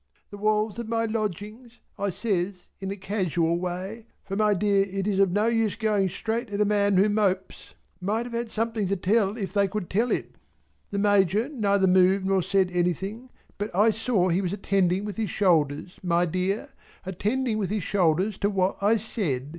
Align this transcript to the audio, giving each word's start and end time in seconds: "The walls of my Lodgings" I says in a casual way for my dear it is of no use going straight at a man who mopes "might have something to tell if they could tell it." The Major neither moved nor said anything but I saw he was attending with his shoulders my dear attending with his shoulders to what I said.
"The 0.31 0.37
walls 0.39 0.79
of 0.79 0.89
my 0.89 1.05
Lodgings" 1.05 1.77
I 1.99 2.09
says 2.09 2.65
in 2.79 2.89
a 2.89 2.95
casual 2.95 3.59
way 3.59 4.07
for 4.25 4.35
my 4.35 4.55
dear 4.55 4.81
it 4.91 5.05
is 5.05 5.19
of 5.19 5.31
no 5.31 5.45
use 5.45 5.75
going 5.75 6.09
straight 6.09 6.49
at 6.49 6.59
a 6.59 6.65
man 6.65 6.97
who 6.97 7.07
mopes 7.07 7.75
"might 8.01 8.25
have 8.25 8.51
something 8.51 8.87
to 8.87 8.95
tell 8.95 9.37
if 9.37 9.53
they 9.53 9.67
could 9.67 9.91
tell 9.91 10.09
it." 10.09 10.33
The 10.89 10.97
Major 10.97 11.49
neither 11.49 11.85
moved 11.85 12.25
nor 12.25 12.41
said 12.41 12.71
anything 12.71 13.29
but 13.59 13.69
I 13.75 13.91
saw 13.91 14.29
he 14.29 14.41
was 14.41 14.53
attending 14.53 15.05
with 15.05 15.17
his 15.17 15.29
shoulders 15.29 15.99
my 16.01 16.25
dear 16.25 16.69
attending 17.05 17.59
with 17.59 17.69
his 17.69 17.83
shoulders 17.83 18.39
to 18.39 18.49
what 18.49 18.81
I 18.81 18.97
said. 18.97 19.49